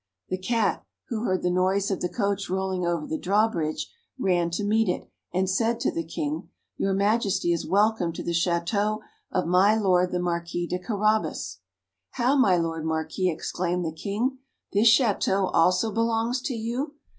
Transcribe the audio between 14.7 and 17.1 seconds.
"this Château also belongs to you?